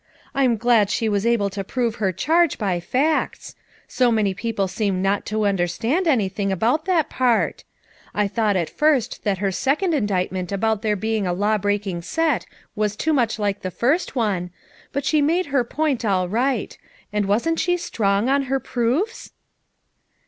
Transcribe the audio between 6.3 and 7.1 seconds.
about that